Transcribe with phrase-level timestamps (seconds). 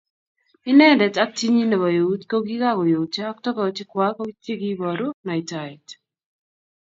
[0.69, 5.85] Inendet ak chinyi nebo eut kokikakoyotyo ak togochik Kwak chekiiboru naitaet